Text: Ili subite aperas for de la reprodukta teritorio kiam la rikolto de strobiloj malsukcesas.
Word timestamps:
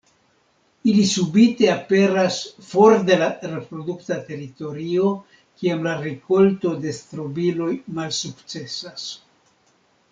Ili 0.91 1.01
subite 1.09 1.67
aperas 1.73 2.37
for 2.69 2.95
de 3.09 3.17
la 3.23 3.27
reprodukta 3.43 4.17
teritorio 4.31 5.11
kiam 5.61 5.87
la 5.89 5.95
rikolto 6.05 6.75
de 6.87 6.95
strobiloj 7.03 7.73
malsukcesas. 8.01 9.09